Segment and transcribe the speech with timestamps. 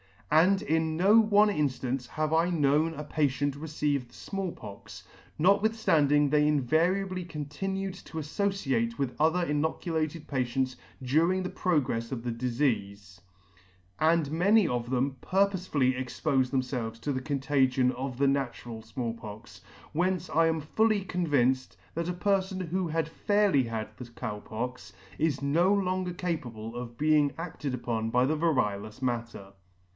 [0.01, 0.07] J.
[0.37, 0.97] Handing
[1.29, 2.07] [126]
[5.87, 12.23] {landing they invariably continued to affociate with other inocu lated patients during the progrefs of
[12.23, 13.19] the difeafe,
[13.99, 19.61] and many of them purpofely expofed themfelves to the contagion of the natural Small Pox;
[19.91, 24.93] whence I am fully convinced, that a perfon who had fairly had the Cow Pox,
[25.19, 29.51] is no longer capable of being adted upon by the variolous matter.